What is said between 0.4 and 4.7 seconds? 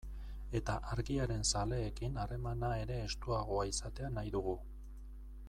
Eta Argiaren zaleekin harremana ere estuagoa izatea nahi dugu.